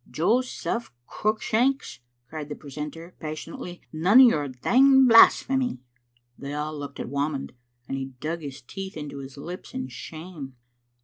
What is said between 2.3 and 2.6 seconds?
the